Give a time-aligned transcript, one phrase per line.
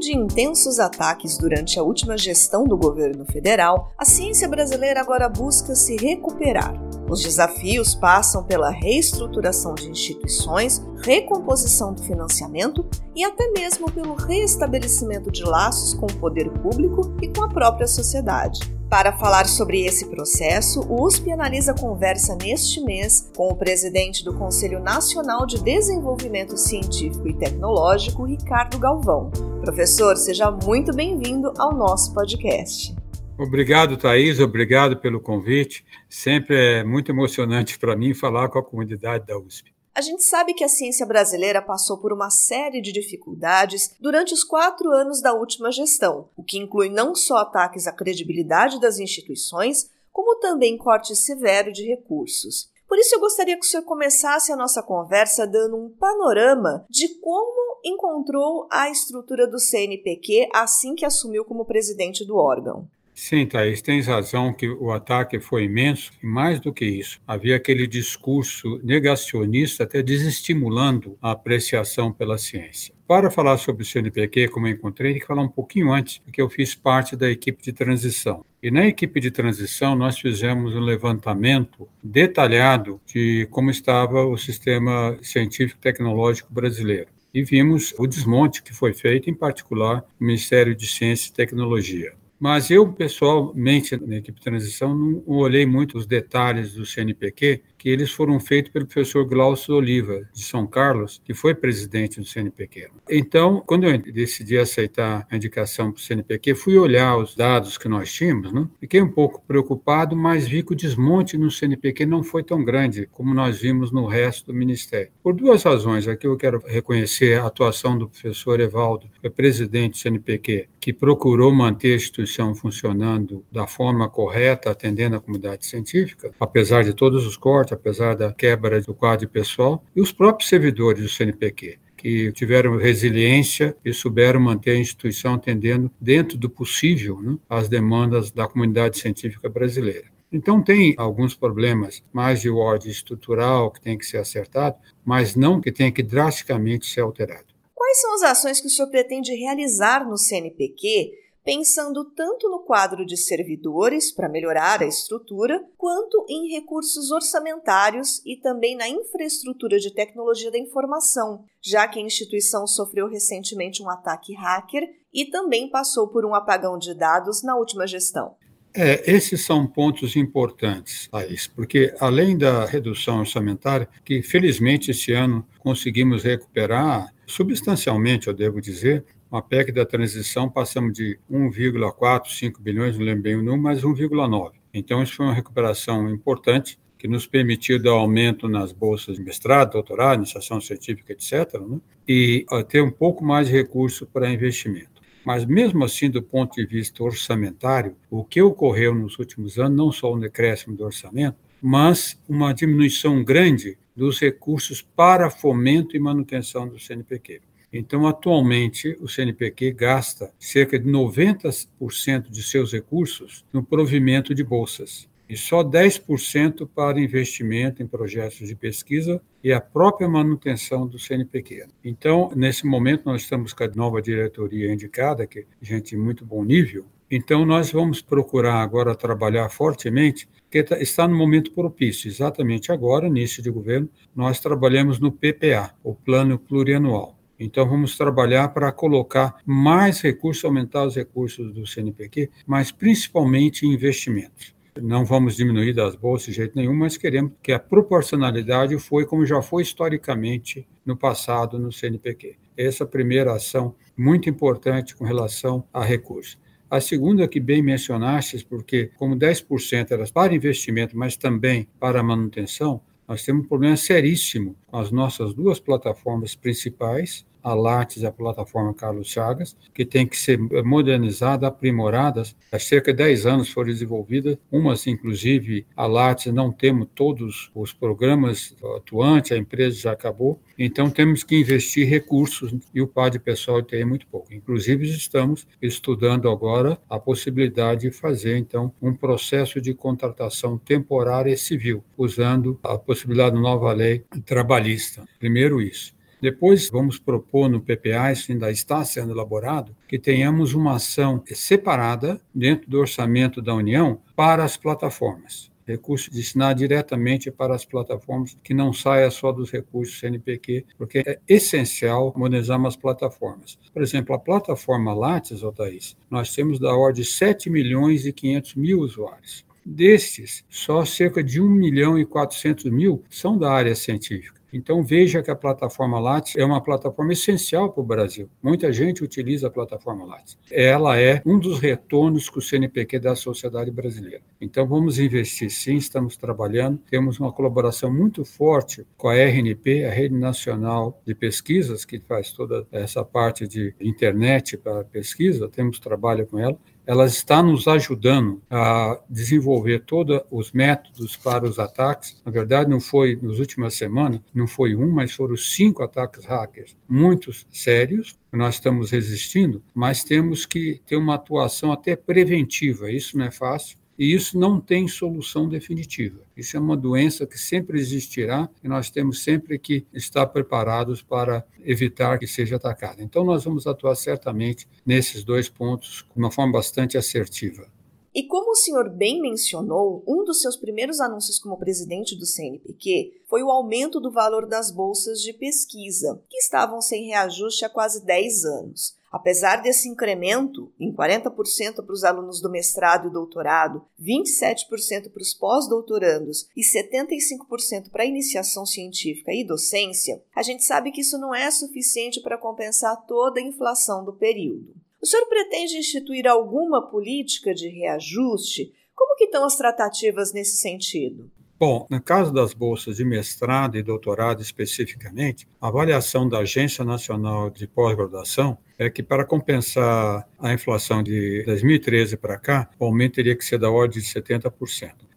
[0.00, 5.74] De intensos ataques durante a última gestão do governo federal, a ciência brasileira agora busca
[5.74, 6.74] se recuperar.
[7.08, 15.30] Os desafios passam pela reestruturação de instituições, recomposição do financiamento e até mesmo pelo reestabelecimento
[15.30, 18.79] de laços com o poder público e com a própria sociedade.
[18.90, 24.36] Para falar sobre esse processo, o USP Analisa conversa neste mês com o presidente do
[24.36, 29.30] Conselho Nacional de Desenvolvimento Científico e Tecnológico, Ricardo Galvão.
[29.60, 32.92] Professor, seja muito bem-vindo ao nosso podcast.
[33.38, 35.84] Obrigado, Thaís, obrigado pelo convite.
[36.08, 39.72] Sempre é muito emocionante para mim falar com a comunidade da USP.
[40.00, 44.42] A gente sabe que a ciência brasileira passou por uma série de dificuldades durante os
[44.42, 49.90] quatro anos da última gestão, o que inclui não só ataques à credibilidade das instituições,
[50.10, 52.70] como também corte severo de recursos.
[52.88, 57.06] Por isso, eu gostaria que o senhor começasse a nossa conversa dando um panorama de
[57.20, 62.88] como encontrou a estrutura do CNPq assim que assumiu como presidente do órgão.
[63.22, 67.54] Sim, Thaís, tens razão que o ataque foi imenso e, mais do que isso, havia
[67.54, 72.94] aquele discurso negacionista, até desestimulando a apreciação pela ciência.
[73.06, 76.40] Para falar sobre o CNPq, como eu encontrei, tem que falar um pouquinho antes, porque
[76.40, 78.42] eu fiz parte da equipe de transição.
[78.62, 85.18] E na equipe de transição, nós fizemos um levantamento detalhado de como estava o sistema
[85.20, 91.28] científico-tecnológico brasileiro e vimos o desmonte que foi feito, em particular no Ministério de Ciência
[91.28, 92.18] e Tecnologia.
[92.40, 97.88] Mas eu, pessoalmente, na equipe de transição, não olhei muito os detalhes do CNPq, que
[97.88, 102.88] eles foram feitos pelo professor Glaucio Oliva, de São Carlos, que foi presidente do CNPq.
[103.08, 107.88] Então, quando eu decidi aceitar a indicação para o CNPq, fui olhar os dados que
[107.88, 108.68] nós tínhamos, né?
[108.78, 113.08] fiquei um pouco preocupado, mas vi que o desmonte no CNPq não foi tão grande
[113.10, 115.10] como nós vimos no resto do Ministério.
[115.22, 119.92] Por duas razões, aqui eu quero reconhecer a atuação do professor Evaldo, que é presidente
[119.92, 126.30] do CNPq, que procurou manter a instituição funcionando da forma correta, atendendo a comunidade científica,
[126.38, 131.02] apesar de todos os cortes, apesar da quebra do quadro pessoal, e os próprios servidores
[131.02, 137.36] do CNPq que tiveram resiliência e souberam manter a instituição atendendo, dentro do possível, né,
[137.46, 140.06] as demandas da comunidade científica brasileira.
[140.32, 145.60] Então, tem alguns problemas mais de ordem estrutural que tem que ser acertado, mas não
[145.60, 147.52] que tenha que drasticamente ser alterado.
[147.74, 151.10] Quais são as ações que o senhor pretende realizar no CNPq
[151.44, 158.36] pensando tanto no quadro de servidores para melhorar a estrutura, quanto em recursos orçamentários e
[158.36, 164.34] também na infraestrutura de tecnologia da informação, já que a instituição sofreu recentemente um ataque
[164.34, 168.36] hacker e também passou por um apagão de dados na última gestão.
[168.72, 175.44] É, esses são pontos importantes, Thaís, porque além da redução orçamentária, que felizmente esse ano
[175.58, 183.04] conseguimos recuperar substancialmente, eu devo dizer, uma PEC da transição, passamos de 1,45 bilhões, não
[183.04, 184.52] lembro bem o número, mas 1,9.
[184.74, 189.72] Então, isso foi uma recuperação importante que nos permitiu dar aumento nas bolsas de mestrado,
[189.72, 191.80] doutorado, iniciação científica, etc., né?
[192.06, 195.00] e ter um pouco mais de recurso para investimento.
[195.24, 199.92] Mas, mesmo assim, do ponto de vista orçamentário, o que ocorreu nos últimos anos, não
[199.92, 206.68] só um decréscimo do orçamento, mas uma diminuição grande dos recursos para fomento e manutenção
[206.68, 207.40] do CNPq.
[207.72, 215.08] Então, atualmente, o CNPq gasta cerca de 90% de seus recursos no provimento de bolsas
[215.30, 221.66] e só 10% para investimento em projetos de pesquisa e a própria manutenção do CNPq.
[221.84, 226.26] Então, nesse momento, nós estamos com a nova diretoria indicada, que é gente de muito
[226.26, 226.84] bom nível.
[227.08, 232.08] Então, nós vamos procurar agora trabalhar fortemente, porque tá, está no momento propício.
[232.08, 237.19] Exatamente agora, início de governo, nós trabalhamos no PPA, o Plano Plurianual.
[237.40, 244.54] Então, vamos trabalhar para colocar mais recursos, aumentar os recursos do CNPq, mas principalmente investimentos.
[244.80, 249.24] Não vamos diminuir das bolsas de jeito nenhum, mas queremos que a proporcionalidade foi como
[249.24, 252.36] já foi historicamente no passado no CNPq.
[252.56, 256.38] Essa primeira ação muito importante com relação a recursos.
[256.70, 262.80] A segunda que bem mencionaste, porque como 10% era para investimento, mas também para manutenção,
[263.08, 268.12] nós temos um problema seríssimo com as nossas duas plataformas principais, a Lattes e a
[268.12, 272.22] plataforma Carlos Chagas, que tem que ser modernizada, aprimorada.
[272.52, 277.72] Há cerca de 10 anos foram desenvolvidas, umas, inclusive, a Lattes não temos todos os
[277.72, 283.18] programas atuantes, a empresa já acabou, então temos que investir recursos e o par de
[283.18, 284.32] pessoal tem muito pouco.
[284.32, 291.82] Inclusive, estamos estudando agora a possibilidade de fazer, então, um processo de contratação temporária civil,
[291.96, 295.04] usando a possibilidade da nova lei trabalhista.
[295.18, 295.94] Primeiro isso.
[296.20, 302.20] Depois, vamos propor no PPA, isso ainda está sendo elaborado, que tenhamos uma ação separada
[302.34, 305.50] dentro do orçamento da União para as plataformas.
[305.66, 311.18] Recursos destinados diretamente para as plataformas, que não saia só dos recursos CNPq, porque é
[311.28, 313.56] essencial modernizar as plataformas.
[313.72, 318.54] Por exemplo, a plataforma Lattes, Otaís, nós temos da ordem de 7 milhões e 500
[318.56, 319.46] mil usuários.
[319.64, 324.39] Destes, só cerca de 1 milhão e 400 mil são da área científica.
[324.52, 328.28] Então veja que a plataforma Lattes é uma plataforma essencial para o Brasil.
[328.42, 330.38] Muita gente utiliza a plataforma Lattes.
[330.50, 334.22] Ela é um dos retornos que o CNPq dá à sociedade brasileira.
[334.40, 336.78] Então vamos investir sim, estamos trabalhando.
[336.90, 342.32] Temos uma colaboração muito forte com a RNP, a Rede Nacional de Pesquisas, que faz
[342.32, 345.48] toda essa parte de internet para pesquisa.
[345.48, 346.58] Temos trabalho com ela
[346.90, 352.20] ela está nos ajudando a desenvolver todos os métodos para os ataques.
[352.26, 356.76] Na verdade, não foi nas últimas semanas, não foi um, mas foram cinco ataques hackers,
[356.88, 358.18] muitos sérios.
[358.32, 362.90] Nós estamos resistindo, mas temos que ter uma atuação até preventiva.
[362.90, 363.78] Isso não é fácil.
[364.00, 366.22] E isso não tem solução definitiva.
[366.34, 371.44] Isso é uma doença que sempre existirá e nós temos sempre que estar preparados para
[371.62, 373.02] evitar que seja atacada.
[373.02, 377.70] Então, nós vamos atuar certamente nesses dois pontos de uma forma bastante assertiva.
[378.14, 383.20] E como o senhor bem mencionou, um dos seus primeiros anúncios como presidente do CNPq
[383.28, 388.02] foi o aumento do valor das bolsas de pesquisa, que estavam sem reajuste há quase
[388.06, 388.98] 10 anos.
[389.10, 395.34] Apesar desse incremento em 40% para os alunos do mestrado e doutorado, 27% para os
[395.34, 401.50] pós-doutorandos e 75% para iniciação científica e docência, a gente sabe que isso não é
[401.50, 404.74] suficiente para compensar toda a inflação do período.
[405.02, 408.72] O senhor pretende instituir alguma política de reajuste?
[408.94, 411.30] Como que estão as tratativas nesse sentido?
[411.58, 417.50] Bom, no caso das bolsas de mestrado e doutorado especificamente, a avaliação da Agência Nacional
[417.50, 423.36] de Pós-Graduação é que para compensar a inflação de 2013 para cá, o aumento teria
[423.36, 424.50] que ser da ordem de 70%.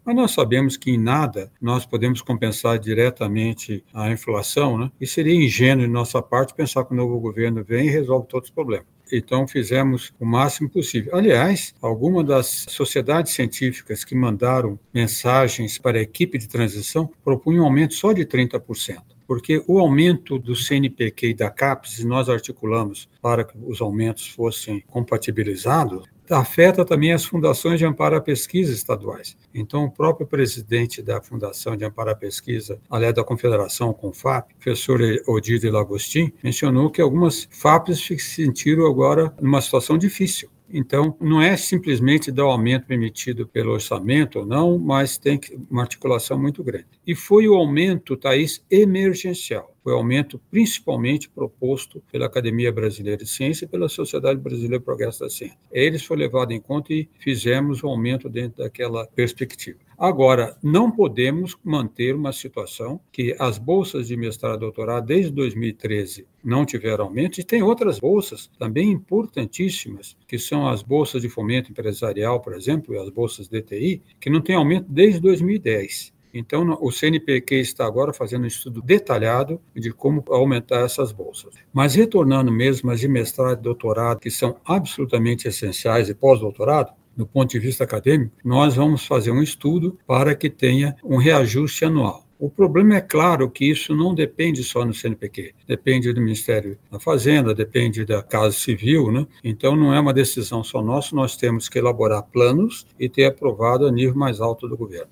[0.06, 4.92] Mas nós sabemos que em nada nós podemos compensar diretamente a inflação, né?
[5.00, 8.50] e seria ingênuo de nossa parte pensar que o novo governo vem e resolve todos
[8.50, 8.86] os problemas.
[9.10, 11.16] Então, fizemos o máximo possível.
[11.16, 17.68] Aliás, algumas das sociedades científicas que mandaram mensagens para a equipe de transição propunham um
[17.68, 23.44] aumento só de 30% porque o aumento do CNPq e da CAPES, nós articulamos para
[23.44, 29.38] que os aumentos fossem compatibilizados, afeta também as fundações de amparo à pesquisa estaduais.
[29.54, 35.00] Então, o próprio presidente da Fundação de Amparo à Pesquisa, aliás, da Confederação, CONFAP, professor
[35.28, 40.53] Odile Lagostin, mencionou que algumas FAPs se sentiram agora numa situação difícil.
[40.76, 45.40] Então, não é simplesmente dar o aumento permitido pelo orçamento ou não, mas tem
[45.70, 46.88] uma articulação muito grande.
[47.06, 49.72] E foi o aumento, Thaís, emergencial.
[49.84, 54.86] Foi o aumento principalmente proposto pela Academia Brasileira de Ciência e pela Sociedade Brasileira de
[54.86, 55.58] Progresso da Ciência.
[55.72, 59.78] Eles foi levado em conta e fizemos o aumento dentro daquela perspectiva.
[59.98, 66.28] Agora, não podemos manter uma situação que as bolsas de mestrado e doutorado desde 2013
[66.44, 71.72] não tiveram aumento, e tem outras bolsas também importantíssimas, que são as bolsas de fomento
[71.72, 76.14] empresarial, por exemplo, e as bolsas DTI, que não têm aumento desde 2010.
[76.34, 81.54] Então, o CNPq está agora fazendo um estudo detalhado de como aumentar essas bolsas.
[81.72, 87.26] Mas retornando mesmo às de mestrado e doutorado, que são absolutamente essenciais, e pós-doutorado, do
[87.26, 92.24] ponto de vista acadêmico, nós vamos fazer um estudo para que tenha um reajuste anual.
[92.40, 97.00] O problema é claro que isso não depende só no CNPq, depende do Ministério da
[97.00, 99.26] Fazenda, depende da Casa Civil, né?
[99.42, 103.88] Então não é uma decisão só nossa, nós temos que elaborar planos e ter aprovado
[103.88, 105.10] a nível mais alto do governo.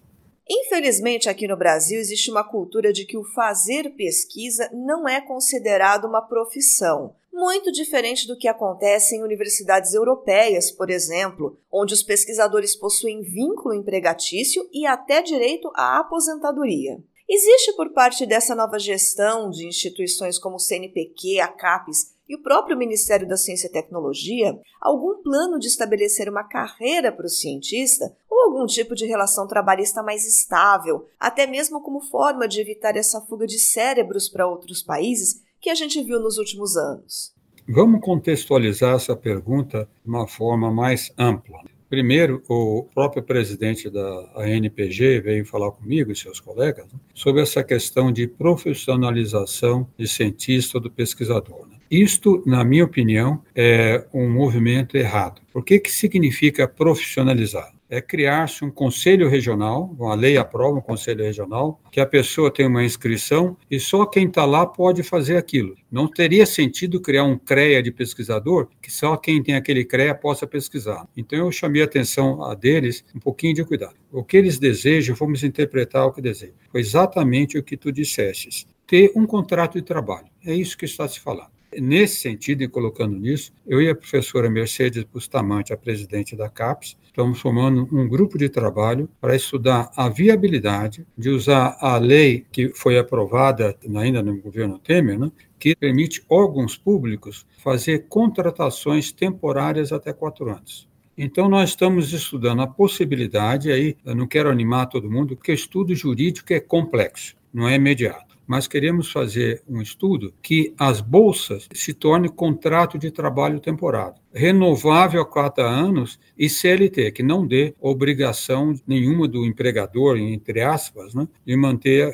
[0.49, 6.03] Infelizmente, aqui no Brasil existe uma cultura de que o fazer pesquisa não é considerado
[6.03, 12.75] uma profissão, muito diferente do que acontece em universidades europeias, por exemplo, onde os pesquisadores
[12.75, 16.99] possuem vínculo empregatício e até direito à aposentadoria.
[17.27, 22.43] Existe por parte dessa nova gestão de instituições como o CNPq, a CAPES e o
[22.43, 28.15] próprio Ministério da Ciência e Tecnologia algum plano de estabelecer uma carreira para o cientista
[28.29, 33.19] ou algum tipo de relação trabalhista mais estável, até mesmo como forma de evitar essa
[33.21, 37.33] fuga de cérebros para outros países que a gente viu nos últimos anos?
[37.69, 41.59] Vamos contextualizar essa pergunta de uma forma mais ampla.
[41.87, 47.63] Primeiro, o próprio presidente da ANPG veio falar comigo e seus colegas né, sobre essa
[47.63, 51.67] questão de profissionalização de cientista ou do pesquisador.
[51.67, 51.77] Né?
[51.91, 55.41] Isto, na minha opinião, é um movimento errado.
[55.51, 57.71] Por que, que significa profissionalizar?
[57.91, 62.65] É criar-se um conselho regional, uma lei aprova um conselho regional, que a pessoa tem
[62.65, 65.75] uma inscrição e só quem está lá pode fazer aquilo.
[65.91, 70.47] Não teria sentido criar um CREA de pesquisador que só quem tem aquele CREA possa
[70.47, 71.05] pesquisar.
[71.17, 73.95] Então eu chamei a atenção a deles um pouquinho de cuidado.
[74.09, 76.55] O que eles desejam, vamos interpretar o que desejam.
[76.71, 78.65] Foi exatamente o que tu dissestes.
[78.87, 80.27] Ter um contrato de trabalho.
[80.45, 81.51] É isso que está se falando.
[81.79, 86.97] Nesse sentido, e colocando nisso, eu e a professora Mercedes Bustamante, a presidente da CAPES,
[87.05, 92.69] estamos formando um grupo de trabalho para estudar a viabilidade de usar a lei que
[92.69, 100.11] foi aprovada ainda no governo Temer, né, que permite órgãos públicos fazer contratações temporárias até
[100.11, 100.89] quatro anos.
[101.17, 105.95] Então, nós estamos estudando a possibilidade, aí eu não quero animar todo mundo, porque estudo
[105.95, 111.93] jurídico é complexo, não é imediato mas queremos fazer um estudo que as bolsas se
[111.93, 118.77] tornem contrato de trabalho temporário, renovável a quatro anos e CLT, que não dê obrigação
[118.85, 122.13] nenhuma do empregador, entre aspas, né, de manter.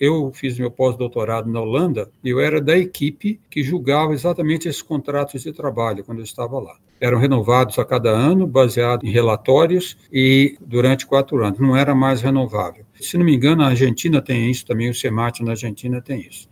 [0.00, 4.80] Eu fiz meu pós-doutorado na Holanda e eu era da equipe que julgava exatamente esses
[4.80, 6.78] contratos de trabalho quando eu estava lá.
[7.00, 11.58] Eram renovados a cada ano, baseado em relatórios e durante quatro anos.
[11.58, 12.84] Não era mais renovável.
[13.00, 16.48] Se não me engano, a Argentina tem isso também, o SEMAT na Argentina tem isso.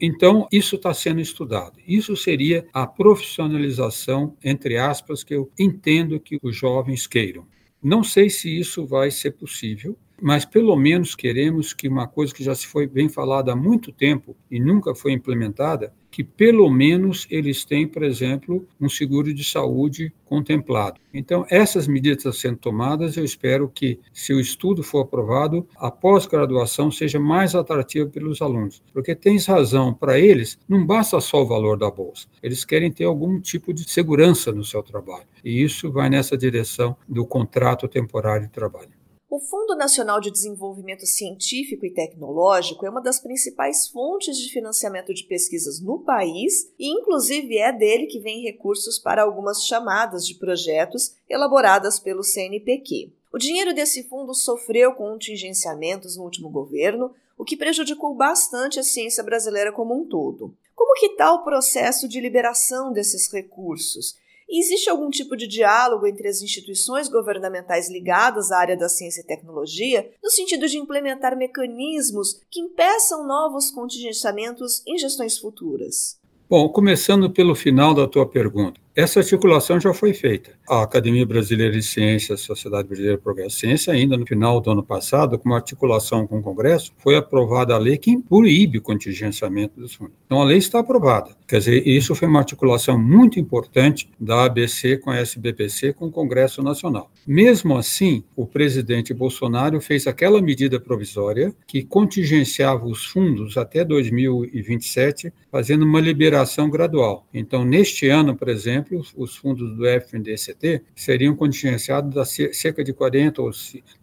[0.00, 1.78] Então, isso está sendo estudado.
[1.86, 7.46] Isso seria a profissionalização, entre aspas, que eu entendo que os jovens queiram.
[7.82, 12.42] Não sei se isso vai ser possível, mas pelo menos queremos que uma coisa que
[12.42, 17.26] já se foi bem falada há muito tempo e nunca foi implementada, que pelo menos
[17.28, 21.00] eles têm, por exemplo, um seguro de saúde contemplado.
[21.12, 26.88] Então, essas medidas sendo tomadas, eu espero que, se o estudo for aprovado, a pós-graduação
[26.88, 28.80] seja mais atrativa pelos alunos.
[28.92, 33.06] Porque tens razão, para eles, não basta só o valor da bolsa, eles querem ter
[33.06, 35.26] algum tipo de segurança no seu trabalho.
[35.44, 38.93] E isso vai nessa direção do contrato temporário de trabalho.
[39.34, 45.12] O Fundo Nacional de Desenvolvimento Científico e Tecnológico é uma das principais fontes de financiamento
[45.12, 50.36] de pesquisas no país e, inclusive, é dele que vem recursos para algumas chamadas de
[50.36, 53.12] projetos elaboradas pelo CNPq.
[53.32, 59.24] O dinheiro desse fundo sofreu contingenciamentos no último governo, o que prejudicou bastante a ciência
[59.24, 60.56] brasileira como um todo.
[60.76, 64.16] Como que está o processo de liberação desses recursos?
[64.48, 69.26] Existe algum tipo de diálogo entre as instituições governamentais ligadas à área da ciência e
[69.26, 76.18] tecnologia, no sentido de implementar mecanismos que impeçam novos contingenciamentos em gestões futuras?
[76.48, 78.83] Bom, começando pelo final da tua pergunta.
[78.96, 80.52] Essa articulação já foi feita.
[80.68, 84.70] A Academia Brasileira de Ciências, Sociedade Brasileira de Progresso e Ciência, ainda no final do
[84.70, 88.82] ano passado, com uma articulação com o Congresso, foi aprovada a lei que proíbe o
[88.82, 90.14] contingenciamento dos fundos.
[90.24, 91.32] Então, a lei está aprovada.
[91.48, 96.12] Quer dizer, isso foi uma articulação muito importante da ABC com a SBPC com o
[96.12, 97.10] Congresso Nacional.
[97.26, 105.32] Mesmo assim, o presidente Bolsonaro fez aquela medida provisória que contingenciava os fundos até 2027,
[105.50, 107.26] fazendo uma liberação gradual.
[107.34, 112.92] Então, neste ano, por exemplo, exemplo, os fundos do FNDCT seriam contingenciados a cerca de
[112.92, 113.50] 40 ou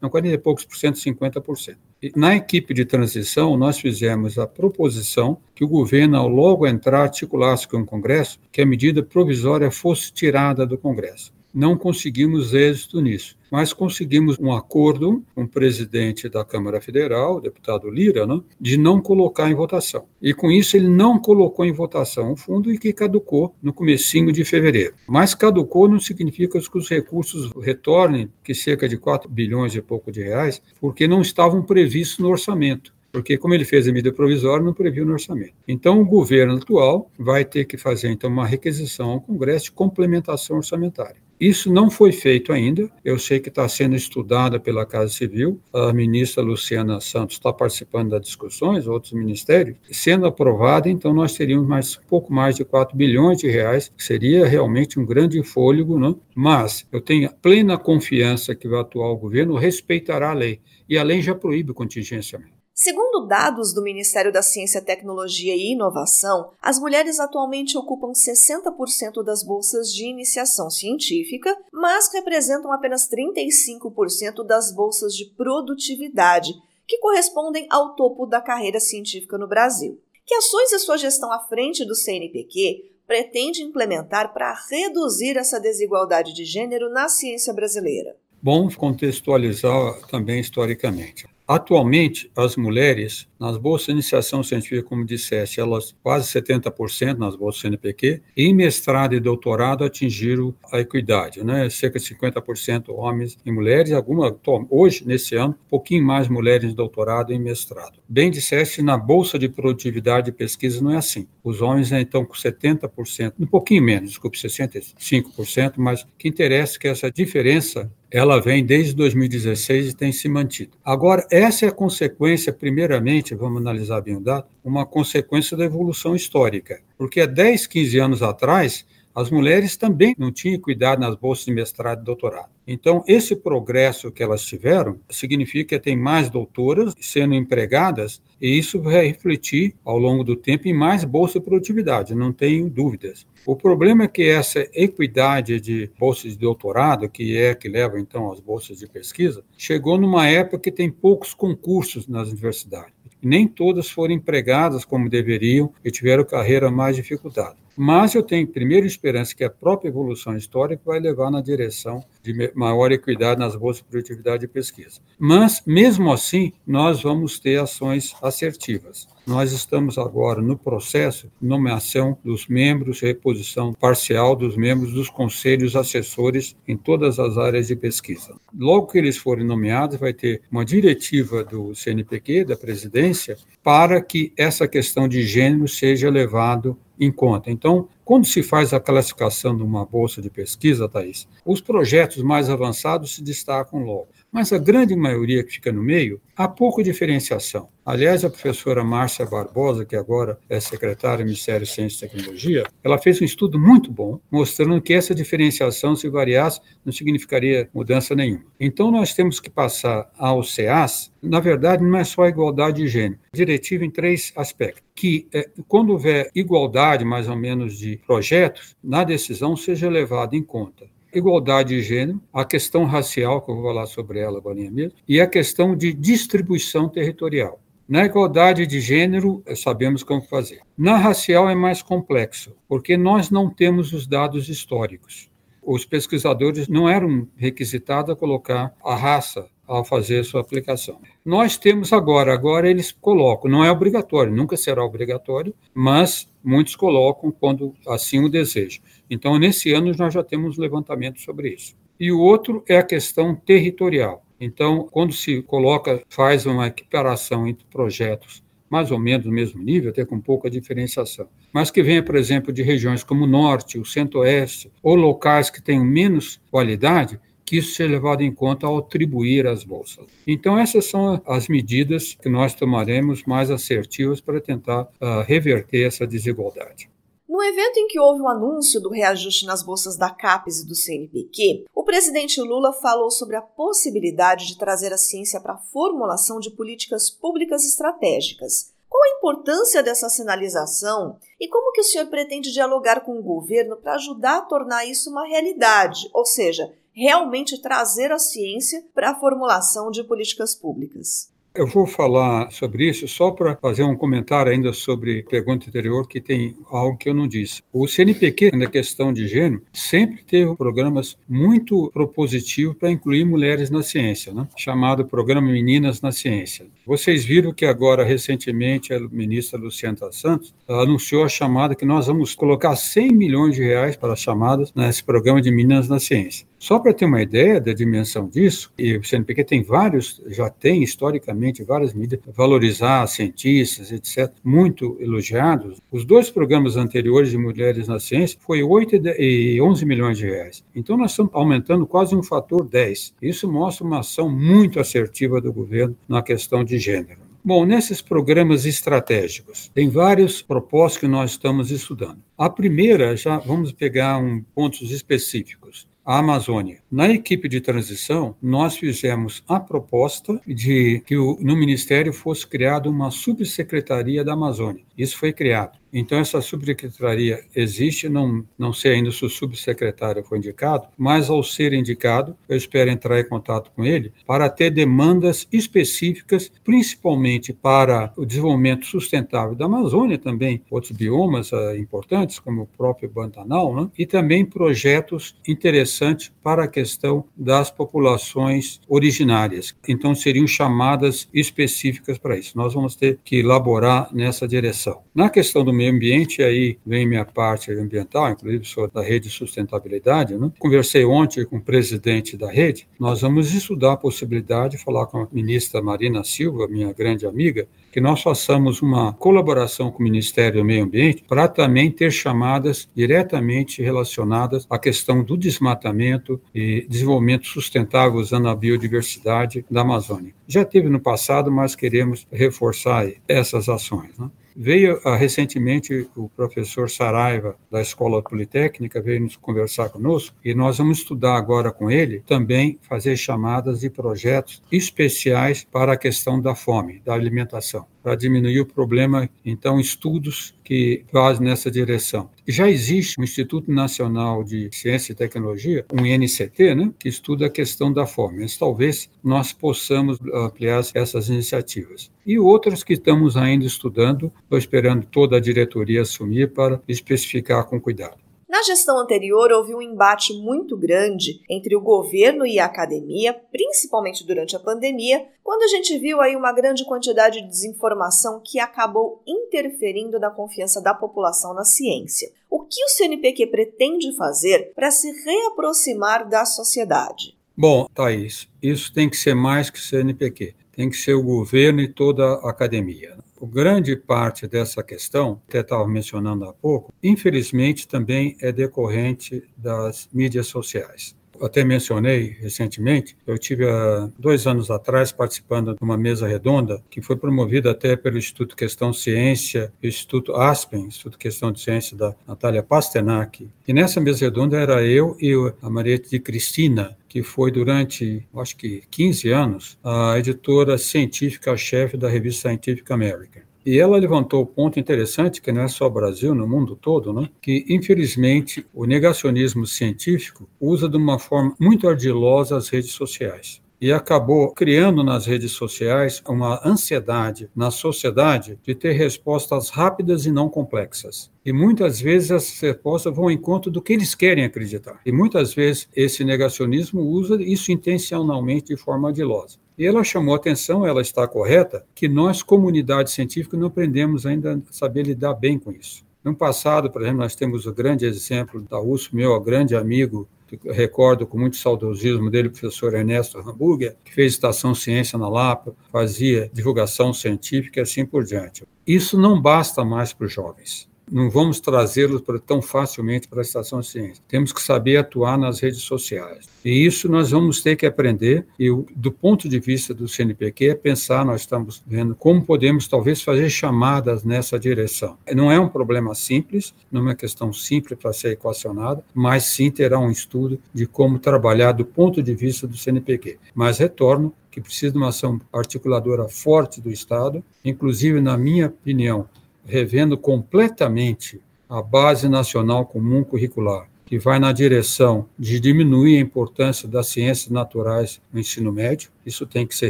[0.02, 1.80] não 40 e poucos por cento, 50 por cento.
[2.16, 7.68] Na equipe de transição, nós fizemos a proposição que o governo, ao logo entrar, articulasse
[7.68, 13.38] com o Congresso, que a medida provisória fosse tirada do Congresso não conseguimos êxito nisso,
[13.52, 18.78] mas conseguimos um acordo com o presidente da Câmara Federal, o deputado Lira, né, de
[18.78, 20.06] não colocar em votação.
[20.22, 24.32] E com isso ele não colocou em votação o fundo e que caducou no comecinho
[24.32, 24.94] de fevereiro.
[25.08, 30.12] Mas caducou não significa que os recursos retornem, que cerca de 4 bilhões e pouco
[30.12, 34.64] de reais, porque não estavam previstos no orçamento porque como ele fez a medida provisória,
[34.64, 35.54] não previu no orçamento.
[35.68, 40.58] Então, o governo atual vai ter que fazer então uma requisição ao Congresso de complementação
[40.58, 41.18] orçamentária.
[41.42, 42.88] Isso não foi feito ainda.
[43.04, 45.60] Eu sei que está sendo estudada pela Casa Civil.
[45.74, 49.76] A ministra Luciana Santos está participando das discussões, outros ministérios.
[49.92, 54.46] Sendo aprovada, então nós teríamos mais pouco mais de 4 bilhões de reais, que seria
[54.46, 56.22] realmente um grande fôlego, não?
[56.36, 60.62] Mas eu tenho plena confiança que o atual governo respeitará a lei.
[60.88, 62.61] E a lei já proíbe contingenciamento.
[62.84, 69.44] Segundo dados do Ministério da Ciência, Tecnologia e Inovação, as mulheres atualmente ocupam 60% das
[69.44, 76.56] bolsas de iniciação científica, mas representam apenas 35% das bolsas de produtividade,
[76.88, 80.02] que correspondem ao topo da carreira científica no Brasil.
[80.26, 86.34] Que ações a sua gestão à frente do CNPq pretende implementar para reduzir essa desigualdade
[86.34, 88.16] de gênero na ciência brasileira?
[88.42, 91.30] Bom contextualizar também historicamente.
[91.54, 97.62] Atualmente, as mulheres, nas bolsas de iniciação científica, como disseste, elas quase 70% nas bolsas
[97.62, 101.68] CNPq, e em mestrado e doutorado atingiram a equidade, né?
[101.68, 104.38] cerca de 50% homens e mulheres, alguma,
[104.70, 107.98] hoje, nesse ano, um pouquinho mais mulheres em doutorado e em mestrado.
[108.08, 111.28] Bem disseste, na bolsa de produtividade e pesquisa não é assim.
[111.44, 116.78] Os homens né, estão com 70%, um pouquinho menos, desculpe, 65%, mas o que interessa
[116.78, 120.72] é que essa diferença ela vem desde 2016 e tem se mantido.
[120.84, 126.16] Agora, essa é a consequência, primeiramente, vamos analisar bem o dado, uma consequência da evolução
[126.16, 126.82] histórica.
[126.98, 131.52] Porque há 10, 15 anos atrás, as mulheres também não tinham cuidado nas bolsas de
[131.52, 132.50] mestrado e doutorado.
[132.66, 138.82] Então, esse progresso que elas tiveram significa que tem mais doutoras sendo empregadas, e isso
[138.82, 143.26] vai refletir ao longo do tempo em mais bolsa de produtividade, não tenho dúvidas.
[143.46, 148.32] O problema é que essa equidade de bolsas de doutorado, que é que leva então
[148.32, 153.01] às bolsas de pesquisa, chegou numa época que tem poucos concursos nas universidades.
[153.22, 157.56] Nem todas foram empregadas como deveriam e tiveram carreira mais dificultada.
[157.76, 162.52] Mas eu tenho primeiro esperança que a própria evolução histórica vai levar na direção de
[162.54, 165.00] maior equidade nas bolsas de produtividade e pesquisa.
[165.18, 169.08] Mas, mesmo assim, nós vamos ter ações assertivas.
[169.26, 175.76] Nós estamos agora no processo de nomeação dos membros, reposição parcial dos membros dos conselhos
[175.76, 178.36] assessores em todas as áreas de pesquisa.
[178.58, 184.34] Logo que eles forem nomeados, vai ter uma diretiva do CNPq, da presidência, para que
[184.36, 187.50] essa questão de gênero seja levado em conta.
[187.50, 192.48] Então, quando se faz a classificação de uma bolsa de pesquisa, Thais, os projetos mais
[192.48, 194.10] avançados se destacam logo.
[194.32, 197.68] Mas a grande maioria que fica no meio, há pouca diferenciação.
[197.86, 202.64] Aliás, a professora Márcia Barbosa, que agora é secretária do Ministério de Ciência e Tecnologia,
[202.82, 208.16] ela fez um estudo muito bom, mostrando que essa diferenciação, se variasse, não significaria mudança
[208.16, 208.46] nenhuma.
[208.58, 212.88] Então, nós temos que passar ao CEAS, na verdade, não é só a igualdade de
[212.88, 214.82] gênero, diretiva em três aspectos.
[214.96, 220.44] Que, é, quando houver igualdade, mais ou menos, de projetos, na decisão seja levado em
[220.44, 224.94] conta igualdade de gênero, a questão racial, que eu vou falar sobre ela agora mesmo,
[225.08, 227.60] e a questão de distribuição territorial.
[227.88, 230.62] Na igualdade de gênero, sabemos como fazer.
[230.78, 235.30] Na racial é mais complexo, porque nós não temos os dados históricos.
[235.62, 241.00] Os pesquisadores não eram requisitados a colocar a raça ao fazer sua aplicação.
[241.24, 247.32] Nós temos agora, agora eles colocam, não é obrigatório, nunca será obrigatório, mas muitos colocam
[247.32, 248.82] quando assim o desejam.
[249.12, 251.76] Então, nesse ano, nós já temos levantamento sobre isso.
[252.00, 254.26] E o outro é a questão territorial.
[254.40, 259.92] Então, quando se coloca, faz uma equiparação entre projetos mais ou menos no mesmo nível,
[259.92, 263.84] até com pouca diferenciação, mas que venha, por exemplo, de regiões como o Norte, o
[263.84, 269.46] Centro-Oeste, ou locais que tenham menos qualidade, que isso seja levado em conta ao atribuir
[269.46, 270.06] as bolsas.
[270.26, 276.08] Então, essas são as medidas que nós tomaremos mais assertivas para tentar uh, reverter essa
[276.08, 276.90] desigualdade.
[277.32, 280.76] No evento em que houve o anúncio do reajuste nas bolsas da CAPES e do
[280.76, 286.42] CNPq, o presidente Lula falou sobre a possibilidade de trazer a ciência para a formulação
[286.42, 288.74] de políticas públicas estratégicas.
[288.90, 293.78] Qual a importância dessa sinalização e como que o senhor pretende dialogar com o governo
[293.78, 299.16] para ajudar a tornar isso uma realidade, ou seja, realmente trazer a ciência para a
[299.18, 301.32] formulação de políticas públicas?
[301.54, 306.08] Eu vou falar sobre isso só para fazer um comentário ainda sobre a pergunta anterior,
[306.08, 307.62] que tem algo que eu não disse.
[307.74, 313.84] O CNPq, na questão de gênero, sempre teve programas muito propositivos para incluir mulheres na
[313.84, 314.48] ciência, né?
[314.56, 316.68] chamado Programa Meninas na Ciência.
[316.88, 322.34] Vocês viram que agora, recentemente, a ministra Luciana Santos anunciou a chamada que nós vamos
[322.34, 326.50] colocar 100 milhões de reais para as chamadas nesse programa de Meninas na Ciência.
[326.62, 330.84] Só para ter uma ideia da dimensão disso, e o CNPq tem vários, já tem
[330.84, 335.82] historicamente várias medidas, valorizar cientistas, etc., muito elogiados.
[335.92, 340.64] Os dois programas anteriores de Mulheres na Ciência foi 8 e 11 milhões de reais.
[340.76, 343.16] Então nós estamos aumentando quase um fator 10.
[343.20, 347.22] Isso mostra uma ação muito assertiva do governo na questão de gênero.
[347.44, 352.20] Bom, nesses programas estratégicos, tem vários propósitos que nós estamos estudando.
[352.38, 356.80] A primeira, já vamos pegar um, pontos específicos a Amazônia.
[356.92, 363.12] Na equipe de transição, nós fizemos a proposta de que no Ministério fosse criada uma
[363.12, 364.84] subsecretaria da Amazônia.
[364.98, 365.81] Isso foi criado.
[365.94, 371.44] Então, essa subsecretaria existe, não, não sei ainda se o subsecretário foi indicado, mas ao
[371.44, 378.14] ser indicado, eu espero entrar em contato com ele para ter demandas específicas, principalmente para
[378.16, 383.90] o desenvolvimento sustentável da Amazônia, também outros biomas uh, importantes, como o próprio Pantanal, né?
[383.98, 389.76] e também projetos interessantes para a questão das populações originárias.
[389.88, 392.58] Então, seriam chamadas específicas para isso.
[392.58, 395.02] Nós vamos ter que elaborar nessa direção.
[395.14, 399.34] Na questão do meio ambiente, aí vem minha parte ambiental, inclusive sou da rede de
[399.34, 400.36] sustentabilidade.
[400.36, 400.52] Né?
[400.60, 402.88] Conversei ontem com o presidente da rede.
[403.00, 407.68] Nós vamos estudar a possibilidade de falar com a ministra Marina Silva, minha grande amiga,
[407.92, 412.88] que nós façamos uma colaboração com o Ministério do Meio Ambiente para também ter chamadas
[412.96, 420.34] diretamente relacionadas à questão do desmatamento e desenvolvimento sustentável usando a biodiversidade da Amazônia.
[420.48, 424.18] Já teve no passado, mas queremos reforçar essas ações.
[424.18, 424.30] Né?
[424.56, 430.78] Veio uh, recentemente o professor Saraiva, da Escola Politécnica, veio nos conversar conosco e nós
[430.78, 436.56] vamos estudar agora com ele também fazer chamadas de projetos especiais para a questão da
[436.56, 442.30] fome, da alimentação para diminuir o problema, então, estudos que vão nessa direção.
[442.48, 447.50] Já existe um Instituto Nacional de Ciência e Tecnologia, um INCT, né, que estuda a
[447.50, 452.12] questão da fome, mas talvez nós possamos ampliar essas iniciativas.
[452.26, 457.80] E outras que estamos ainda estudando, estou esperando toda a diretoria assumir para especificar com
[457.80, 458.21] cuidado.
[458.52, 464.28] Na gestão anterior, houve um embate muito grande entre o governo e a academia, principalmente
[464.28, 469.24] durante a pandemia, quando a gente viu aí uma grande quantidade de desinformação que acabou
[469.26, 472.30] interferindo na confiança da população na ciência.
[472.50, 477.38] O que o CNPq pretende fazer para se reaproximar da sociedade?
[477.56, 480.56] Bom, Thaís, isso tem que ser mais que CNPq.
[480.74, 483.18] Tem que ser o governo e toda a academia.
[483.48, 490.48] Grande parte dessa questão, até estava mencionando há pouco, infelizmente também é decorrente das mídias
[490.48, 496.82] sociais até mencionei recentemente, eu tive há dois anos atrás participando de uma mesa redonda
[496.90, 502.16] que foi promovida até pelo Instituto Questão Ciência, Instituto Aspen, Instituto Questão de Ciência da
[502.28, 503.50] Natália Pasternak.
[503.68, 508.56] E nessa mesa redonda era eu e a Maria de Cristina, que foi durante, acho
[508.56, 513.42] que 15 anos, a editora científica-chefe da revista Scientific American.
[513.66, 517.28] E ela levantou um ponto interessante, que não é só Brasil, no mundo todo, né?
[517.42, 523.92] que, infelizmente, o negacionismo científico usa de uma forma muito ardilosa as redes sociais e
[523.92, 530.48] acabou criando nas redes sociais uma ansiedade na sociedade de ter respostas rápidas e não
[530.48, 531.32] complexas.
[531.44, 535.02] E muitas vezes essas respostas vão ao encontro do que eles querem acreditar.
[535.04, 539.58] E muitas vezes esse negacionismo usa isso intencionalmente de forma ardilosa.
[539.76, 544.60] E ela chamou atenção, ela está correta, que nós, comunidade científica, não aprendemos ainda a
[544.70, 546.06] saber lidar bem com isso.
[546.24, 550.30] No passado, por exemplo, nós temos o grande exemplo da USP, meu grande amigo,
[550.66, 555.76] recordo com muito saudosismo dele, o professor Ernesto Hamburger, que fez estação ciência na Lapa,
[555.92, 558.64] fazia divulgação científica e assim por diante.
[558.86, 563.84] Isso não basta mais para os jovens não vamos trazê-los tão facilmente para a estação
[563.84, 564.24] ciência.
[564.28, 566.48] Temos que saber atuar nas redes sociais.
[566.64, 570.76] E isso nós vamos ter que aprender, e do ponto de vista do CNPq, é
[570.76, 575.18] pensar, nós estamos vendo como podemos talvez fazer chamadas nessa direção.
[575.36, 579.70] Não é um problema simples, não é uma questão simples para ser equacionada, mas sim
[579.70, 583.38] terá um estudo de como trabalhar do ponto de vista do CNPq.
[583.54, 589.28] Mas retorno que precisa de uma ação articuladora forte do Estado, inclusive, na minha opinião,
[589.66, 596.88] revendo completamente a Base Nacional Comum Curricular, que vai na direção de diminuir a importância
[596.88, 599.90] das ciências naturais no ensino médio, isso tem que ser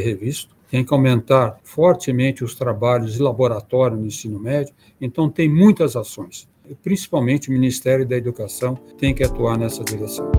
[0.00, 0.54] revisto.
[0.70, 4.72] Tem que aumentar fortemente os trabalhos de laboratório no ensino médio.
[4.98, 6.48] Então, tem muitas ações.
[6.82, 10.30] Principalmente o Ministério da Educação tem que atuar nessa direção.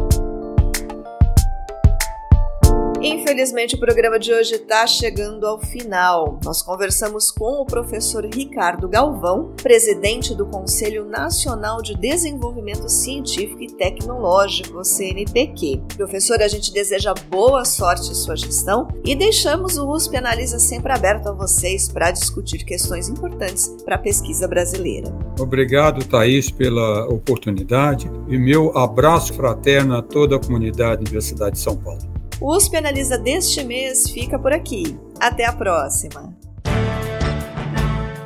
[3.06, 6.40] Infelizmente, o programa de hoje está chegando ao final.
[6.42, 13.68] Nós conversamos com o professor Ricardo Galvão, presidente do Conselho Nacional de Desenvolvimento Científico e
[13.68, 15.82] Tecnológico, CNPq.
[15.98, 20.94] Professor, a gente deseja boa sorte em sua gestão e deixamos o USP Analisa sempre
[20.94, 25.14] aberto a vocês para discutir questões importantes para a pesquisa brasileira.
[25.38, 31.62] Obrigado, Thaís, pela oportunidade e meu abraço fraterno a toda a comunidade da Universidade de
[31.62, 32.13] São Paulo.
[32.44, 35.00] O USP Analisa deste mês fica por aqui.
[35.18, 36.36] Até a próxima!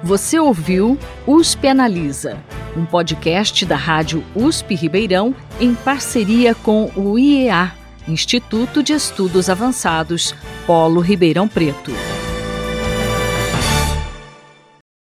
[0.01, 2.35] Você ouviu USP Analisa,
[2.75, 7.71] um podcast da Rádio USP Ribeirão em parceria com o IEA,
[8.07, 10.33] Instituto de Estudos Avançados,
[10.65, 11.91] Polo Ribeirão Preto.